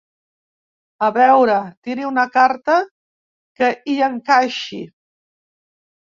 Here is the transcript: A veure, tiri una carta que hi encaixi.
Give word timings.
A 1.07 1.07
veure, 1.17 1.57
tiri 1.89 2.07
una 2.11 2.23
carta 2.37 2.77
que 3.59 3.69
hi 3.91 3.99
encaixi. 4.07 4.79